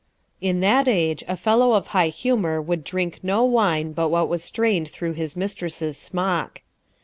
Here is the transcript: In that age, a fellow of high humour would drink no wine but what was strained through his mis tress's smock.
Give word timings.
In 0.41 0.61
that 0.61 0.87
age, 0.87 1.23
a 1.27 1.37
fellow 1.37 1.73
of 1.73 1.89
high 1.89 2.07
humour 2.07 2.59
would 2.59 2.83
drink 2.83 3.19
no 3.21 3.43
wine 3.43 3.91
but 3.91 4.09
what 4.09 4.29
was 4.29 4.43
strained 4.43 4.87
through 4.89 5.13
his 5.13 5.35
mis 5.37 5.53
tress's 5.53 5.95
smock. 5.95 6.63